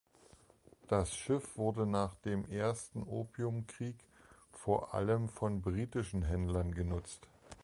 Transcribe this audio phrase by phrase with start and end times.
[0.87, 3.93] Das Schiff wurde nach dem Ersten Opiumkrieg
[4.51, 7.27] vor allem von britischen Händlern genutzt.